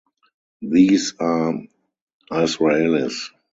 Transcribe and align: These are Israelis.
These 0.63 1.13
are 1.19 1.53
Israelis. 2.31 3.29